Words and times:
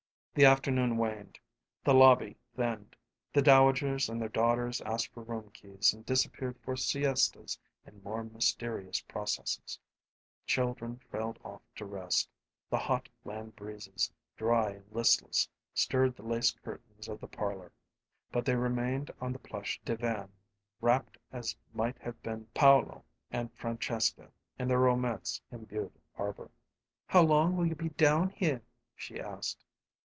The 0.33 0.45
afternoon 0.45 0.95
waned; 0.95 1.37
the 1.83 1.93
lobby 1.93 2.37
thinned; 2.55 2.95
the 3.33 3.41
dowagers 3.41 4.07
and 4.07 4.21
their 4.21 4.29
daughters 4.29 4.79
asked 4.85 5.11
for 5.13 5.23
room 5.23 5.49
keys 5.51 5.93
and 5.93 6.05
disappeared 6.05 6.57
for 6.63 6.77
siestas 6.77 7.59
and 7.85 8.01
more 8.01 8.23
mysterious 8.23 9.01
processes; 9.01 9.77
children 10.45 11.01
trailed 11.09 11.37
off 11.43 11.61
to 11.75 11.83
rest; 11.85 12.29
the 12.69 12.77
hot 12.77 13.09
land 13.25 13.57
breezes, 13.57 14.09
dry 14.37 14.69
and 14.69 14.85
listless, 14.93 15.49
stirred 15.73 16.15
the 16.15 16.23
lace 16.23 16.51
curtains 16.51 17.09
of 17.09 17.19
the 17.19 17.27
parlor 17.27 17.73
but 18.31 18.45
they 18.45 18.55
remained 18.55 19.11
on 19.19 19.33
the 19.33 19.39
plush 19.39 19.81
divan, 19.83 20.31
rapt 20.79 21.17
as 21.33 21.57
might 21.73 21.97
have 21.97 22.23
been 22.23 22.45
Paolo 22.53 23.03
and 23.31 23.53
Francesca 23.53 24.31
in 24.57 24.69
their 24.69 24.79
romance 24.79 25.41
imbued 25.51 25.91
arbor. 26.17 26.49
"How 27.07 27.21
long 27.21 27.57
will 27.57 27.65
you 27.65 27.75
be 27.75 27.89
down 27.89 28.29
here?" 28.29 28.61
she 28.95 29.19
asked. 29.19 29.65